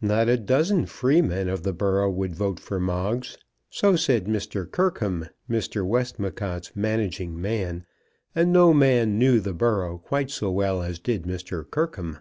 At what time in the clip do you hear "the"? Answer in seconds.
1.62-1.74, 9.38-9.52